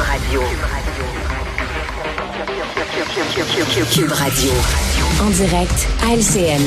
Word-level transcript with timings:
Radio. 0.00 0.42
Cube 3.92 4.12
Radio. 4.12 4.50
En 5.22 5.30
direct 5.30 5.88
à 6.02 6.14
LCN. 6.14 6.62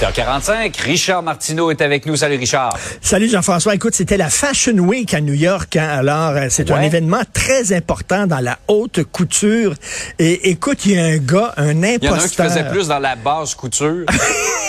8h45, 0.00 0.80
Richard 0.82 1.22
Martineau 1.22 1.70
est 1.70 1.80
avec 1.80 2.06
nous. 2.06 2.16
Salut 2.16 2.36
Richard. 2.36 2.76
Salut 3.00 3.28
Jean-François. 3.28 3.74
Écoute, 3.74 3.94
c'était 3.94 4.16
la 4.16 4.30
Fashion 4.30 4.72
Week 4.78 5.14
à 5.14 5.20
New 5.20 5.34
York. 5.34 5.76
hein. 5.76 5.86
Alors, 5.88 6.30
euh, 6.30 6.46
c'est 6.50 6.70
un 6.72 6.80
événement 6.80 7.22
très 7.32 7.72
important 7.72 8.26
dans 8.26 8.40
la 8.40 8.58
haute 8.66 9.04
couture. 9.04 9.74
Et 10.18 10.50
écoute, 10.50 10.84
il 10.86 10.92
y 10.92 10.98
a 10.98 11.04
un 11.04 11.18
gars, 11.18 11.54
un 11.56 11.70
Il 11.70 11.76
y 11.76 11.78
en 11.78 11.82
a 11.82 11.86
un 11.86 11.98
qui 11.98 12.06
imposteur. 12.08 12.46
faisait 12.48 12.64
plus 12.68 12.88
dans 12.88 12.98
la 12.98 13.14
basse 13.14 13.54
couture. 13.54 14.04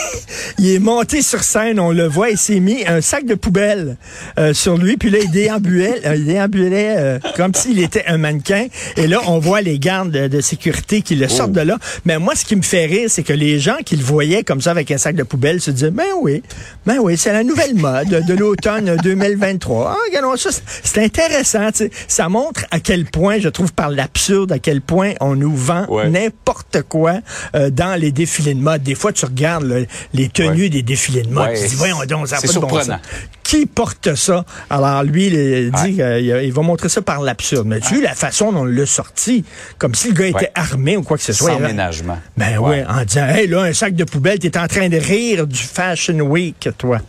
Il 0.59 0.69
est 0.69 0.79
monté 0.79 1.21
sur 1.21 1.43
scène, 1.43 1.79
on 1.79 1.91
le 1.91 2.07
voit, 2.07 2.29
il 2.29 2.37
s'est 2.37 2.59
mis 2.59 2.85
un 2.87 3.01
sac 3.01 3.25
de 3.25 3.35
poubelle 3.35 3.97
euh, 4.39 4.53
sur 4.53 4.77
lui, 4.77 4.97
puis 4.97 5.09
là, 5.09 5.19
il 5.21 5.31
déambulait, 5.31 6.01
euh, 6.05 6.15
il 6.15 6.25
déambulait 6.25 6.95
euh, 6.97 7.19
comme 7.35 7.53
s'il 7.53 7.79
était 7.79 8.05
un 8.07 8.17
mannequin. 8.17 8.67
Et 8.97 9.07
là, 9.07 9.19
on 9.27 9.39
voit 9.39 9.61
les 9.61 9.79
gardes 9.79 10.11
de, 10.11 10.27
de 10.27 10.41
sécurité 10.41 11.01
qui 11.01 11.15
le 11.15 11.27
sortent 11.27 11.51
de 11.51 11.61
là. 11.61 11.77
Mais 12.05 12.17
moi, 12.19 12.35
ce 12.35 12.45
qui 12.45 12.55
me 12.55 12.61
fait 12.61 12.85
rire, 12.85 13.09
c'est 13.09 13.23
que 13.23 13.33
les 13.33 13.59
gens 13.59 13.77
qui 13.85 13.95
le 13.95 14.03
voyaient 14.03 14.43
comme 14.43 14.61
ça 14.61 14.71
avec 14.71 14.91
un 14.91 14.97
sac 14.97 15.15
de 15.15 15.23
poubelle 15.23 15.61
se 15.61 15.71
disaient, 15.71 15.91
ben 15.91 16.05
oui, 16.21 16.43
ben 16.85 16.97
oui, 17.01 17.17
c'est 17.17 17.33
la 17.33 17.43
nouvelle 17.43 17.75
mode 17.75 18.09
de 18.27 18.33
l'automne 18.33 18.95
2023. 19.03 19.91
Ah, 19.91 19.97
regardons 20.09 20.35
ça, 20.37 20.49
c'est- 20.83 21.03
intéressant. 21.03 21.71
tu 21.71 21.77
sais. 21.85 21.91
Ça 22.07 22.29
montre 22.29 22.65
à 22.71 22.79
quel 22.79 23.05
point, 23.05 23.39
je 23.39 23.49
trouve, 23.49 23.73
par 23.73 23.89
l'absurde, 23.89 24.51
à 24.51 24.59
quel 24.59 24.81
point 24.81 25.13
on 25.21 25.35
nous 25.35 25.55
vend 25.55 25.85
Ouais. 25.89 26.09
n'importe 26.09 26.81
quoi 26.87 27.19
euh, 27.55 27.69
dans 27.69 27.99
les 27.99 28.11
défilés 28.11 28.53
de 28.53 28.59
mode. 28.61 28.81
Des 28.83 28.95
fois, 28.95 29.11
tu 29.13 29.25
regardes 29.25 29.63
là, 29.65 29.77
les 30.13 30.29
tenues 30.29 30.44
Ouais. 30.49 30.69
des 30.69 30.81
défilés 30.83 31.23
de 31.23 31.29
mode. 31.29 31.47
Ouais, 31.49 31.59
Tu 31.61 31.67
dis, 31.67 31.75
voyons 31.75 31.97
donc, 32.07 32.27
ça 32.27 32.35
pas 32.37 32.41
de 32.41 32.47
bon 32.47 32.51
surprenant. 32.69 32.99
Qui 33.43 33.65
porte 33.65 34.15
ça? 34.15 34.43
Alors, 34.69 35.03
lui, 35.03 35.27
il 35.27 35.71
dit 35.71 35.81
Ouais. 36.01 36.19
qu'il 36.21 36.41
il 36.45 36.51
va 36.53 36.61
montrer 36.61 36.89
ça 36.89 37.01
par 37.01 37.21
l'absurde. 37.21 37.67
Mais 37.67 37.79
tu 37.79 37.93
as 37.93 37.97
vu 37.97 38.01
la 38.03 38.13
façon 38.15 38.51
dont 38.51 38.61
on 38.61 38.65
l'a 38.65 38.85
sorti, 38.85 39.45
comme 39.77 39.93
si 39.95 40.07
le 40.09 40.13
gars 40.13 40.27
était 40.27 40.51
armé 40.55 40.97
ou 40.97 41.03
quoi 41.03 41.17
que 41.17 41.23
ce 41.23 41.33
soit. 41.33 41.51
Sans 41.51 41.57
Il- 41.59 41.63
ménagement. 41.65 42.17
Ben 42.37 42.57
ouais, 42.57 42.83
en 42.87 43.03
disant, 43.03 43.27
hey, 43.27 43.47
là, 43.47 43.61
un 43.61 43.73
sac 43.73 43.93
de 43.95 44.03
poubelle, 44.03 44.39
t'es 44.39 44.57
en 44.57 44.67
train 44.67 44.89
de 44.89 44.97
rire 44.97 45.45
du 45.47 45.61
Fashion 45.61 46.19
Week, 46.21 46.69
toi. 46.77 46.99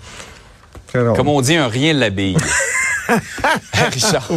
Comme 0.92 1.28
on 1.28 1.41
dit, 1.41 1.56
un 1.56 1.68
rien 1.68 1.92
l'habille. 1.92 2.36
Richard. 3.92 4.28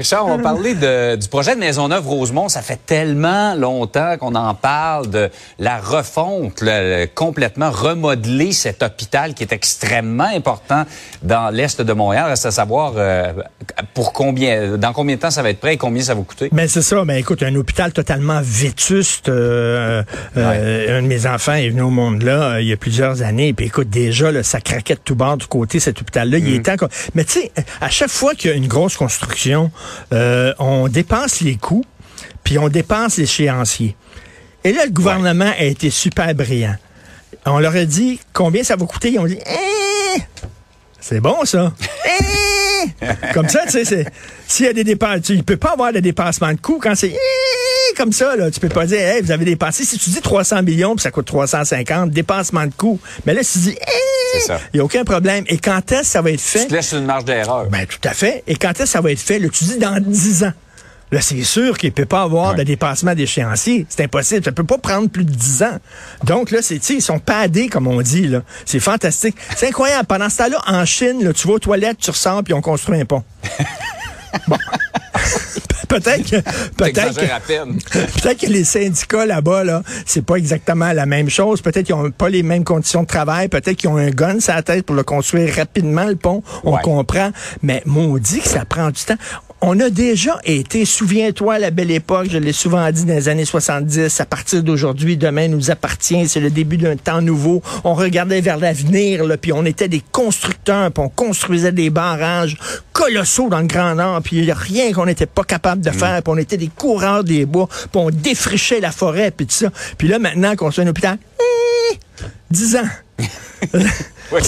Richard, 0.00 0.24
on 0.26 0.38
va 0.38 0.42
parler 0.42 0.74
de- 0.74 1.16
du 1.16 1.28
projet 1.28 1.54
de 1.54 1.60
Maisonneuve-Rosemont. 1.60 2.48
Ça 2.48 2.62
fait 2.62 2.78
tellement 2.86 3.54
longtemps 3.54 4.16
qu'on 4.18 4.34
en 4.34 4.54
parle 4.54 5.10
de 5.10 5.28
la 5.58 5.76
refonte, 5.76 6.62
le- 6.62 7.02
le- 7.02 7.06
complètement 7.06 7.70
remodeler 7.70 8.52
cet 8.52 8.82
hôpital 8.82 9.34
qui 9.34 9.42
est 9.42 9.52
extrêmement 9.52 10.24
important 10.34 10.86
dans 11.22 11.50
l'Est 11.50 11.82
de 11.82 11.92
Montréal. 11.92 12.30
Reste 12.30 12.46
à 12.46 12.50
savoir 12.50 12.94
euh, 12.96 13.34
pour 13.92 14.14
combien, 14.14 14.78
dans 14.78 14.94
combien 14.94 15.16
de 15.16 15.20
temps 15.20 15.30
ça 15.30 15.42
va 15.42 15.50
être 15.50 15.60
prêt 15.60 15.74
et 15.74 15.76
combien 15.76 16.02
ça 16.02 16.14
va 16.14 16.22
coûter. 16.22 16.48
Mais 16.50 16.66
c'est 16.66 16.80
ça, 16.80 17.04
mais 17.04 17.20
écoute, 17.20 17.42
un 17.42 17.54
hôpital 17.54 17.92
totalement 17.92 18.40
vétuste. 18.42 19.28
euh, 19.28 20.02
euh, 20.38 20.98
Un 20.98 21.02
de 21.02 21.08
mes 21.08 21.26
enfants 21.26 21.52
est 21.52 21.68
venu 21.68 21.82
au 21.82 21.90
monde 21.90 22.22
là 22.22 22.52
euh, 22.54 22.62
il 22.62 22.68
y 22.68 22.72
a 22.72 22.78
plusieurs 22.78 23.20
années. 23.20 23.52
Puis 23.52 23.66
écoute, 23.66 23.90
déjà, 23.90 24.32
là, 24.32 24.42
ça 24.42 24.62
craquait 24.62 24.94
de 24.94 25.00
tout 25.04 25.14
bord 25.14 25.36
du 25.36 25.46
côté, 25.46 25.78
cet 25.78 26.00
hôpital-là. 26.00 26.38
Il 26.38 26.54
est 26.54 26.64
temps 26.64 26.78
qu'on- 26.78 26.88
Mais 27.14 27.24
tu 27.24 27.32
sais, 27.32 27.52
à 27.82 27.90
chaque 27.90 28.08
fois 28.08 28.34
qu'il 28.34 28.50
y 28.50 28.54
a 28.54 28.56
une 28.56 28.66
grosse 28.66 28.96
construction, 28.96 29.70
euh, 30.12 30.52
on 30.58 30.88
dépense 30.88 31.40
les 31.40 31.56
coûts, 31.56 31.84
puis 32.44 32.58
on 32.58 32.68
dépense 32.68 33.16
l'échéancier. 33.16 33.96
Et 34.64 34.72
là, 34.72 34.84
le 34.84 34.90
gouvernement 34.90 35.50
a 35.58 35.62
été 35.64 35.90
super 35.90 36.34
brillant. 36.34 36.76
On 37.46 37.58
leur 37.58 37.74
a 37.74 37.84
dit 37.84 38.20
combien 38.32 38.62
ça 38.62 38.76
va 38.76 38.84
coûter? 38.86 39.12
Ils 39.12 39.18
ont 39.18 39.26
dit, 39.26 39.38
Eh, 39.46 40.20
c'est 41.00 41.20
bon 41.20 41.44
ça. 41.44 41.72
Eh! 42.06 43.32
comme 43.34 43.48
ça, 43.48 43.60
tu 43.66 43.84
sais, 43.84 44.06
s'il 44.46 44.66
y 44.66 44.68
a 44.68 44.72
des 44.72 44.84
dépenses, 44.84 45.28
il 45.28 45.44
peut 45.44 45.56
pas 45.56 45.72
avoir 45.72 45.92
de 45.92 46.00
dépassement 46.00 46.52
de 46.52 46.60
coûts 46.60 46.78
quand 46.82 46.94
c'est 46.94 47.08
Eh! 47.08 47.69
Comme 48.00 48.12
ça, 48.12 48.34
là. 48.34 48.50
Tu 48.50 48.60
peux 48.60 48.68
pas 48.70 48.86
dire, 48.86 48.98
hey, 48.98 49.20
vous 49.20 49.30
avez 49.30 49.44
dépensé. 49.44 49.84
Si 49.84 49.98
tu 49.98 50.08
dis 50.08 50.20
300 50.22 50.62
millions 50.62 50.94
puis 50.96 51.02
ça 51.02 51.10
coûte 51.10 51.26
350, 51.26 52.10
dépassement 52.10 52.66
de 52.66 52.72
coûts. 52.74 52.98
Mais 53.26 53.34
là, 53.34 53.42
si 53.42 53.52
tu 53.52 53.58
dis, 53.70 53.76
ça. 54.46 54.58
il 54.72 54.76
n'y 54.76 54.80
a 54.80 54.84
aucun 54.84 55.04
problème. 55.04 55.44
Et 55.48 55.58
quand 55.58 55.92
est-ce 55.92 56.00
que 56.00 56.06
ça 56.06 56.22
va 56.22 56.30
être 56.30 56.40
fait? 56.40 56.62
Tu 56.62 56.68
te 56.68 56.74
laisses 56.74 56.92
une 56.92 57.04
marge 57.04 57.26
d'erreur. 57.26 57.66
Ben, 57.68 57.84
tout 57.86 57.98
à 58.08 58.14
fait. 58.14 58.42
Et 58.46 58.56
quand 58.56 58.70
est-ce 58.70 58.78
que 58.78 58.86
ça 58.86 59.00
va 59.02 59.12
être 59.12 59.20
fait? 59.20 59.38
Là, 59.38 59.48
tu 59.52 59.64
dis 59.64 59.76
dans 59.78 60.00
10 60.00 60.44
ans. 60.44 60.52
Là, 61.12 61.20
c'est 61.20 61.42
sûr 61.42 61.76
qu'il 61.76 61.90
ne 61.90 61.94
peut 61.94 62.06
pas 62.06 62.22
avoir 62.22 62.52
Ouais. 62.52 62.58
de 62.58 62.62
dépassement 62.62 63.14
d'échéancier. 63.14 63.84
C'est 63.88 64.04
impossible. 64.04 64.44
Ça 64.44 64.52
peut 64.52 64.64
pas 64.64 64.78
prendre 64.78 65.08
plus 65.10 65.24
de 65.24 65.32
10 65.32 65.62
ans. 65.64 65.78
Donc, 66.24 66.52
là, 66.52 66.60
c'est, 66.62 66.76
ils 66.90 67.02
sont 67.02 67.18
padés, 67.18 67.68
comme 67.68 67.86
on 67.88 68.00
dit, 68.00 68.28
là. 68.28 68.42
C'est 68.64 68.80
fantastique. 68.80 69.36
C'est 69.56 69.66
incroyable. 69.68 70.06
Pendant 70.06 70.28
ce 70.30 70.38
temps-là, 70.38 70.62
en 70.68 70.84
Chine, 70.86 71.24
là, 71.24 71.32
tu 71.32 71.48
vas 71.48 71.54
aux 71.54 71.58
toilettes, 71.58 71.98
tu 71.98 72.10
ressors, 72.10 72.42
puis 72.44 72.54
on 72.54 72.60
construit 72.62 73.00
un 73.00 73.04
pont. 73.04 73.24
bon. 74.48 74.56
Peut-être 75.90 76.30
que, 76.30 76.36
peut-être 76.76 77.14
que. 77.14 77.26
Peut-être 78.20 78.40
que 78.40 78.46
les 78.46 78.64
syndicats 78.64 79.26
là-bas, 79.26 79.64
là, 79.64 79.82
c'est 80.06 80.24
pas 80.24 80.36
exactement 80.36 80.92
la 80.92 81.04
même 81.06 81.28
chose. 81.28 81.60
Peut-être 81.60 81.86
qu'ils 81.86 81.94
ont 81.94 82.10
pas 82.10 82.28
les 82.28 82.42
mêmes 82.42 82.64
conditions 82.64 83.02
de 83.02 83.06
travail. 83.08 83.48
Peut-être 83.48 83.76
qu'ils 83.76 83.90
ont 83.90 83.96
un 83.96 84.10
gun 84.10 84.40
sur 84.40 84.54
la 84.54 84.62
tête 84.62 84.86
pour 84.86 84.96
le 84.96 85.02
construire 85.02 85.54
rapidement, 85.54 86.04
le 86.04 86.16
pont. 86.16 86.42
On 86.64 86.74
Ouais. 86.76 86.82
comprend. 86.82 87.30
Mais 87.62 87.82
maudit 87.86 88.40
que 88.40 88.48
ça 88.48 88.64
prend 88.64 88.88
du 88.90 89.02
temps. 89.02 89.16
On 89.62 89.78
a 89.78 89.90
déjà 89.90 90.38
été, 90.44 90.86
souviens-toi, 90.86 91.54
à 91.54 91.58
la 91.58 91.70
belle 91.70 91.90
époque, 91.90 92.28
je 92.30 92.38
l'ai 92.38 92.52
souvent 92.52 92.90
dit 92.90 93.04
dans 93.04 93.12
les 93.12 93.28
années 93.28 93.44
70, 93.44 94.18
à 94.18 94.24
partir 94.24 94.62
d'aujourd'hui, 94.62 95.18
demain 95.18 95.48
nous 95.48 95.70
appartient, 95.70 96.26
c'est 96.28 96.40
le 96.40 96.48
début 96.48 96.78
d'un 96.78 96.96
temps 96.96 97.20
nouveau. 97.20 97.62
On 97.84 97.92
regardait 97.92 98.40
vers 98.40 98.56
l'avenir, 98.56 99.22
puis 99.38 99.52
on 99.52 99.66
était 99.66 99.88
des 99.88 100.02
constructeurs, 100.12 100.90
puis 100.90 101.04
on 101.04 101.10
construisait 101.10 101.72
des 101.72 101.90
barrages 101.90 102.56
colossaux 102.94 103.50
dans 103.50 103.60
le 103.60 103.66
Grand 103.66 103.94
Nord, 103.96 104.22
puis 104.22 104.38
il 104.38 104.44
n'y 104.44 104.50
a 104.50 104.54
rien 104.54 104.92
qu'on 104.94 105.04
n'était 105.04 105.26
pas 105.26 105.44
capable 105.44 105.82
de 105.82 105.90
faire, 105.90 106.22
puis 106.22 106.32
on 106.32 106.38
était 106.38 106.56
des 106.56 106.70
coureurs 106.74 107.22
des 107.22 107.44
bois, 107.44 107.68
puis 107.68 108.00
on 108.00 108.08
défrichait 108.10 108.80
la 108.80 108.92
forêt, 108.92 109.30
puis 109.30 109.44
tout 109.44 109.54
ça. 109.54 109.70
Puis 109.98 110.08
là, 110.08 110.18
maintenant 110.18 110.56
qu'on 110.56 110.70
soit 110.70 110.84
un 110.84 110.88
hôpital, 110.88 111.18
10 112.50 112.76
ans. 112.76 112.88
Ouais, 114.32 114.40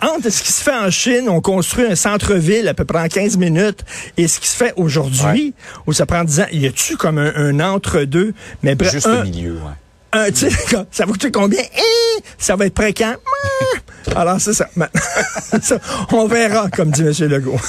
entre 0.00 0.30
ce 0.30 0.42
qui 0.42 0.50
se 0.52 0.64
fait 0.64 0.74
en 0.74 0.90
Chine, 0.90 1.28
on 1.28 1.40
construit 1.40 1.84
un 1.86 1.94
centre-ville 1.94 2.66
à 2.66 2.74
peu 2.74 2.84
près 2.84 2.98
en 3.00 3.06
15 3.06 3.36
minutes, 3.36 3.84
et 4.16 4.26
ce 4.26 4.40
qui 4.40 4.48
se 4.48 4.56
fait 4.56 4.72
aujourd'hui, 4.76 5.54
où 5.86 5.92
ça 5.92 6.06
prend 6.06 6.24
10 6.24 6.40
ans, 6.40 6.46
y 6.50 6.66
a-tu 6.66 6.96
comme 6.96 7.18
un, 7.18 7.32
un 7.36 7.60
entre-deux? 7.60 8.34
Mais 8.64 8.74
bref, 8.74 8.90
Juste 8.90 9.06
un- 9.06 9.20
au 9.20 9.22
milieu, 9.22 9.52
ouais. 9.52 10.18
un, 10.20 10.26
ça 10.90 11.06
va 11.06 11.12
coûter 11.12 11.30
combien? 11.30 11.60
Eh, 11.62 12.20
ça 12.36 12.56
va 12.56 12.66
être 12.66 12.74
prêt 12.74 12.92
quand? 12.92 13.14
Alors, 14.16 14.40
c'est 14.40 14.54
ça. 14.54 14.68
Maintenant, 14.74 15.00
ça, 15.62 15.78
On 16.10 16.26
verra, 16.26 16.68
comme 16.68 16.90
dit 16.90 17.02
M. 17.02 17.12
Legault. 17.28 17.60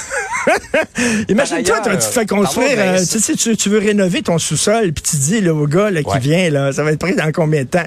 Imagine-toi, 1.28 1.80
tu 1.84 1.96
te 1.98 2.02
fais 2.04 2.26
construire, 2.26 2.76
euh, 2.78 2.98
tu 2.98 3.20
sais, 3.20 3.34
tu, 3.34 3.56
tu 3.56 3.68
veux 3.68 3.78
rénover 3.78 4.22
ton 4.22 4.38
sous-sol, 4.38 4.92
puis 4.92 5.02
tu 5.08 5.16
dis 5.16 5.40
là, 5.40 5.54
au 5.54 5.66
gars 5.66 5.90
là, 5.90 6.02
qui 6.02 6.08
Ouais. 6.10 6.18
vient, 6.18 6.50
là, 6.50 6.72
ça 6.72 6.82
va 6.82 6.92
être 6.92 6.98
prêt 6.98 7.14
dans 7.14 7.30
combien 7.32 7.62
de 7.62 7.68
temps? 7.68 7.84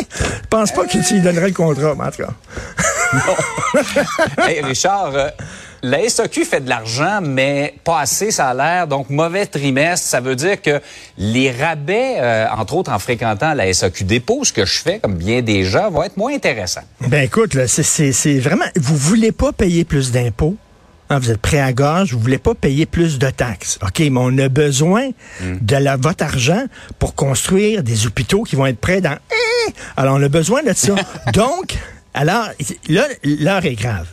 Je 0.00 0.48
pense 0.48 0.72
pas 0.72 0.84
que 0.84 0.98
tu 1.06 1.14
lui 1.14 1.20
donnerais 1.20 1.48
le 1.48 1.54
contrat, 1.54 1.94
mais 1.96 2.04
en 2.04 2.10
tout 2.10 2.22
cas. 2.22 2.32
Hey, 4.38 4.62
Richard, 4.62 5.14
euh, 5.14 5.28
la 5.82 6.08
SAQ 6.08 6.44
fait 6.44 6.60
de 6.60 6.68
l'argent, 6.68 7.20
mais 7.22 7.74
pas 7.84 8.00
assez, 8.00 8.30
l'air. 8.30 8.86
Donc, 8.86 9.10
mauvais 9.10 9.46
trimestre, 9.46 10.06
ça 10.06 10.20
veut 10.20 10.36
dire 10.36 10.60
que 10.60 10.80
les 11.16 11.50
rabais, 11.50 12.16
euh, 12.18 12.46
entre 12.56 12.74
autres 12.74 12.92
en 12.92 12.98
fréquentant 12.98 13.54
la 13.54 13.72
SAQ 13.72 14.04
dépôt, 14.04 14.44
ce 14.44 14.52
que 14.52 14.64
je 14.64 14.78
fais, 14.80 14.98
comme 14.98 15.14
bien 15.14 15.42
des 15.42 15.64
gens, 15.64 15.90
vont 15.90 16.02
être 16.02 16.16
moins 16.16 16.34
intéressants. 16.34 16.84
Ben 17.00 17.24
écoute, 17.24 17.56
c'est 17.66 18.38
vraiment. 18.38 18.66
Vous 18.76 18.96
voulez 18.96 19.32
pas 19.32 19.52
payer 19.52 19.84
plus 19.84 20.12
d'impôts? 20.12 20.56
Hein, 21.12 21.18
vous 21.18 21.32
êtes 21.32 21.40
prêt 21.40 21.58
à 21.58 21.72
gorge, 21.72 22.12
vous 22.12 22.20
voulez 22.20 22.38
pas 22.38 22.54
payer 22.54 22.86
plus 22.86 23.18
de 23.18 23.28
taxes. 23.30 23.80
OK, 23.82 23.98
mais 23.98 24.10
on 24.14 24.38
a 24.38 24.48
besoin 24.48 25.10
de 25.42 25.76
la, 25.76 25.96
votre 25.96 26.22
argent 26.22 26.64
pour 27.00 27.16
construire 27.16 27.82
des 27.82 28.06
hôpitaux 28.06 28.44
qui 28.44 28.54
vont 28.54 28.66
être 28.66 28.78
prêts 28.78 29.00
dans. 29.00 29.18
Eh! 29.32 29.72
Alors, 29.96 30.14
on 30.16 30.22
a 30.22 30.28
besoin 30.28 30.62
de 30.62 30.72
ça. 30.72 30.94
Donc, 31.34 31.76
alors, 32.14 32.50
là, 32.88 33.08
l'heure 33.24 33.66
est 33.66 33.74
grave. 33.74 34.06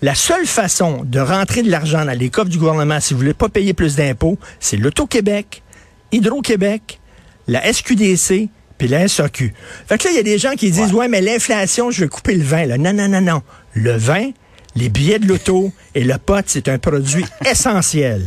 La 0.00 0.14
seule 0.14 0.46
façon 0.46 1.02
de 1.04 1.20
rentrer 1.20 1.62
de 1.62 1.70
l'argent 1.70 2.04
dans 2.06 2.18
les 2.18 2.30
coffres 2.30 2.48
du 2.48 2.58
gouvernement, 2.58 2.98
si 2.98 3.12
vous 3.12 3.20
voulez 3.20 3.34
pas 3.34 3.50
payer 3.50 3.74
plus 3.74 3.96
d'impôts, 3.96 4.38
c'est 4.58 4.78
l'Auto-Québec, 4.78 5.62
Hydro-Québec, 6.12 6.98
la 7.46 7.70
SQDC, 7.70 8.48
puis 8.78 8.88
la 8.88 9.06
SAQ. 9.06 9.52
Fait 9.86 9.98
que 9.98 10.04
là, 10.04 10.10
il 10.10 10.16
y 10.16 10.18
a 10.18 10.22
des 10.22 10.38
gens 10.38 10.52
qui 10.52 10.70
disent, 10.70 10.94
ouais, 10.94 11.08
mais 11.08 11.20
l'inflation, 11.20 11.90
je 11.90 12.00
vais 12.00 12.08
couper 12.08 12.34
le 12.34 12.42
vin. 12.42 12.64
Là. 12.64 12.78
Non, 12.78 12.94
non, 12.94 13.06
non, 13.06 13.20
non. 13.20 13.42
Le 13.74 13.92
vin, 13.92 14.30
les 14.76 14.88
billets 14.88 15.18
de 15.18 15.26
l'auto 15.26 15.72
et 15.94 16.04
le 16.04 16.18
pot, 16.18 16.44
c'est 16.46 16.68
un 16.68 16.78
produit 16.78 17.24
essentiel. 17.44 18.22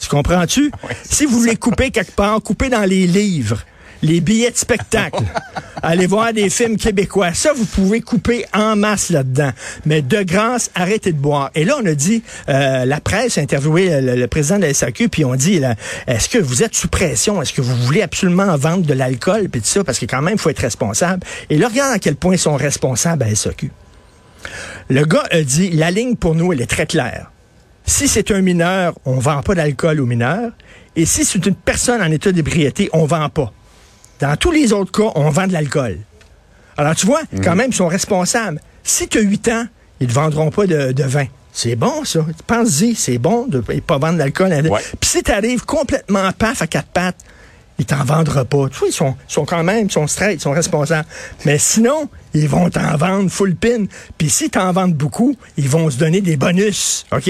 Tu 0.00 0.08
comprends-tu? 0.08 0.70
si 1.08 1.24
vous 1.24 1.38
voulez 1.38 1.56
couper 1.56 1.90
quelque 1.90 2.12
part, 2.12 2.40
coupez 2.42 2.68
dans 2.68 2.84
les 2.84 3.06
livres, 3.06 3.64
les 4.02 4.20
billets 4.20 4.50
de 4.50 4.56
spectacle. 4.56 5.22
Allez 5.82 6.06
voir 6.06 6.32
des 6.32 6.50
films 6.50 6.76
québécois. 6.76 7.34
Ça, 7.34 7.52
vous 7.54 7.64
pouvez 7.64 8.00
couper 8.00 8.44
en 8.54 8.74
masse 8.76 9.10
là-dedans. 9.10 9.50
Mais 9.86 10.02
de 10.02 10.22
grâce, 10.22 10.70
arrêtez 10.74 11.12
de 11.12 11.18
boire. 11.18 11.50
Et 11.54 11.64
là, 11.64 11.76
on 11.82 11.86
a 11.86 11.94
dit, 11.94 12.22
euh, 12.48 12.84
la 12.84 13.00
presse 13.00 13.38
a 13.38 13.42
interviewé 13.42 14.00
le, 14.00 14.14
le 14.16 14.26
président 14.26 14.56
de 14.56 14.62
la 14.62 14.74
SAQ, 14.74 15.08
puis 15.08 15.24
on 15.24 15.34
dit, 15.34 15.58
là, 15.58 15.74
est-ce 16.06 16.28
que 16.28 16.38
vous 16.38 16.62
êtes 16.62 16.74
sous 16.74 16.88
pression? 16.88 17.40
Est-ce 17.40 17.52
que 17.52 17.60
vous 17.60 17.76
voulez 17.76 18.02
absolument 18.02 18.56
vendre 18.56 18.86
de 18.86 18.94
l'alcool? 18.94 19.48
Puis 19.48 19.60
tout 19.60 19.68
ça, 19.68 19.84
parce 19.84 19.98
que 19.98 20.06
quand 20.06 20.22
même, 20.22 20.34
il 20.34 20.40
faut 20.40 20.50
être 20.50 20.58
responsable. 20.58 21.22
Et 21.50 21.58
là, 21.58 21.68
regarde 21.68 21.94
à 21.94 21.98
quel 21.98 22.16
point 22.16 22.34
ils 22.34 22.38
sont 22.38 22.56
responsables 22.56 23.22
à 23.22 23.28
la 23.28 23.34
SAQ. 23.34 23.70
Le 24.90 25.04
gars 25.04 25.24
a 25.30 25.42
dit, 25.42 25.70
la 25.70 25.90
ligne 25.90 26.16
pour 26.16 26.34
nous, 26.34 26.52
elle 26.52 26.60
est 26.60 26.66
très 26.66 26.86
claire. 26.86 27.30
Si 27.86 28.08
c'est 28.08 28.30
un 28.30 28.40
mineur, 28.40 28.94
on 29.04 29.18
vend 29.18 29.42
pas 29.42 29.54
d'alcool 29.54 30.00
aux 30.00 30.06
mineurs. 30.06 30.52
Et 30.96 31.06
si 31.06 31.24
c'est 31.24 31.44
une 31.44 31.54
personne 31.54 32.00
en 32.02 32.10
état 32.10 32.32
d'ébriété, 32.32 32.88
on 32.92 33.04
vend 33.04 33.28
pas. 33.28 33.52
Dans 34.20 34.36
tous 34.36 34.52
les 34.52 34.72
autres 34.72 34.92
cas, 34.92 35.10
on 35.16 35.30
vend 35.30 35.46
de 35.46 35.52
l'alcool. 35.52 35.98
Alors, 36.76 36.94
tu 36.94 37.06
vois, 37.06 37.22
quand 37.42 37.56
même, 37.56 37.70
ils 37.70 37.76
sont 37.76 37.88
responsables. 37.88 38.60
Si 38.82 39.08
tu 39.08 39.18
as 39.18 39.22
8 39.22 39.48
ans, 39.48 39.66
ils 40.00 40.08
ne 40.08 40.12
vendront 40.12 40.50
pas 40.50 40.66
de, 40.66 40.92
de 40.92 41.04
vin. 41.04 41.26
C'est 41.52 41.76
bon, 41.76 42.04
ça. 42.04 42.26
Pense-y, 42.46 42.94
c'est 42.94 43.18
bon 43.18 43.46
de 43.46 43.58
ne 43.58 43.80
pas 43.80 43.98
vendre 43.98 44.18
d'alcool. 44.18 44.50
Ouais. 44.52 44.80
Puis 45.00 45.08
si 45.10 45.22
tu 45.22 45.30
arrives 45.30 45.64
complètement 45.64 46.30
paf 46.32 46.62
à 46.62 46.66
quatre 46.66 46.88
pattes, 46.88 47.16
ils 47.78 47.84
t'en 47.84 48.04
vendront 48.04 48.44
pas. 48.44 48.68
Tu 48.68 48.78
vois, 48.78 48.88
ils 48.88 49.14
sont, 49.28 49.44
quand 49.44 49.64
même, 49.64 49.86
ils 49.86 49.92
sont 49.92 50.06
straight, 50.06 50.40
ils 50.40 50.42
sont 50.42 50.52
responsables. 50.52 51.08
Mais 51.44 51.58
sinon, 51.58 52.08
ils 52.32 52.48
vont 52.48 52.70
t'en 52.70 52.96
vendre 52.96 53.30
full 53.30 53.54
pin. 53.56 53.86
Puis 54.16 54.30
si 54.30 54.50
t'en 54.50 54.72
vendent 54.72 54.94
beaucoup, 54.94 55.36
ils 55.56 55.68
vont 55.68 55.90
se 55.90 55.96
donner 55.96 56.20
des 56.20 56.36
bonus, 56.36 57.04
OK? 57.12 57.24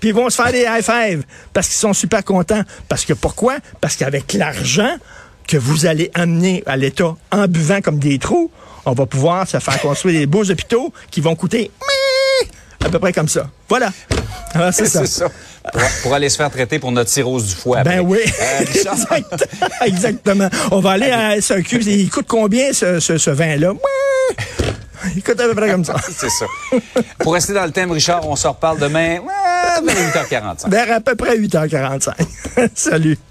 Puis 0.00 0.10
ils 0.10 0.14
vont 0.14 0.30
se 0.30 0.36
faire 0.36 0.52
des 0.52 0.66
high 0.68 0.82
five 0.82 1.24
parce 1.52 1.66
qu'ils 1.66 1.78
sont 1.78 1.92
super 1.92 2.24
contents. 2.24 2.62
Parce 2.88 3.04
que 3.04 3.14
pourquoi? 3.14 3.56
Parce 3.80 3.96
qu'avec 3.96 4.32
l'argent 4.34 4.96
que 5.46 5.56
vous 5.56 5.86
allez 5.86 6.10
amener 6.14 6.62
à 6.66 6.76
l'État 6.76 7.16
en 7.32 7.48
buvant 7.48 7.80
comme 7.80 7.98
des 7.98 8.18
trous, 8.18 8.50
on 8.84 8.92
va 8.92 9.06
pouvoir 9.06 9.48
se 9.48 9.58
faire 9.58 9.80
construire 9.80 10.20
des 10.20 10.26
beaux 10.26 10.48
hôpitaux 10.48 10.92
qui 11.10 11.20
vont 11.20 11.34
coûter 11.34 11.70
à 12.84 12.88
peu 12.88 12.98
près 12.98 13.12
comme 13.12 13.28
ça. 13.28 13.50
Voilà. 13.68 13.90
Alors, 14.54 14.72
c'est 14.72 14.86
ça. 14.86 15.28
Pour, 15.72 15.82
pour 16.02 16.14
aller 16.14 16.28
se 16.30 16.36
faire 16.36 16.50
traiter 16.50 16.78
pour 16.78 16.90
notre 16.92 17.10
cirrhose 17.10 17.46
du 17.48 17.54
foie. 17.54 17.82
Ben 17.82 17.98
après. 17.98 18.00
oui. 18.00 18.18
Euh, 18.24 18.60
Exact- 18.60 19.48
Exactement. 19.84 20.48
On 20.70 20.80
va 20.80 20.92
aller 20.92 21.10
à 21.10 21.38
SAQ. 21.40 21.80
Il 21.82 22.08
coûte 22.10 22.26
combien 22.28 22.72
ce, 22.72 23.00
ce, 23.00 23.18
ce 23.18 23.30
vin-là? 23.30 23.72
Il 25.14 25.22
coûte 25.22 25.38
à 25.40 25.44
peu 25.44 25.54
près 25.54 25.70
comme 25.70 25.84
ça. 25.84 25.94
c'est 26.08 26.30
ça. 26.30 26.46
Pour 27.18 27.34
rester 27.34 27.52
dans 27.52 27.64
le 27.64 27.70
thème, 27.70 27.90
Richard, 27.90 28.26
on 28.26 28.34
se 28.36 28.46
reparle 28.48 28.78
demain 28.78 29.18
ouais, 29.18 29.84
vers 29.84 30.14
8h45. 30.30 30.70
Vers 30.70 30.92
à 30.96 31.00
peu 31.00 31.14
près 31.14 31.36
8h45. 31.36 32.10
Salut. 32.74 33.18